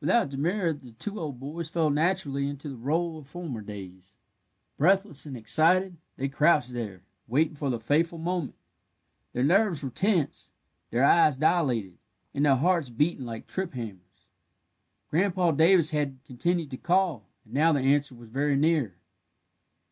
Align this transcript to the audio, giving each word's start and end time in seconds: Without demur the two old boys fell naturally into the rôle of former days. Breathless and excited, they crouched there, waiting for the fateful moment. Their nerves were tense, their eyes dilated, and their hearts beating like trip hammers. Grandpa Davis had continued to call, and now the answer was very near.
Without 0.00 0.30
demur 0.30 0.72
the 0.72 0.90
two 0.90 1.20
old 1.20 1.38
boys 1.38 1.68
fell 1.68 1.88
naturally 1.88 2.48
into 2.48 2.68
the 2.68 2.74
rôle 2.74 3.16
of 3.16 3.28
former 3.28 3.60
days. 3.60 4.16
Breathless 4.76 5.24
and 5.24 5.36
excited, 5.36 5.98
they 6.16 6.28
crouched 6.28 6.72
there, 6.72 7.02
waiting 7.28 7.54
for 7.54 7.70
the 7.70 7.78
fateful 7.78 8.18
moment. 8.18 8.56
Their 9.32 9.44
nerves 9.44 9.84
were 9.84 9.90
tense, 9.90 10.50
their 10.90 11.04
eyes 11.04 11.36
dilated, 11.36 11.96
and 12.34 12.44
their 12.44 12.56
hearts 12.56 12.90
beating 12.90 13.24
like 13.24 13.46
trip 13.46 13.72
hammers. 13.74 14.26
Grandpa 15.10 15.52
Davis 15.52 15.92
had 15.92 16.18
continued 16.24 16.72
to 16.72 16.76
call, 16.76 17.28
and 17.44 17.54
now 17.54 17.72
the 17.72 17.78
answer 17.78 18.16
was 18.16 18.30
very 18.30 18.56
near. 18.56 18.96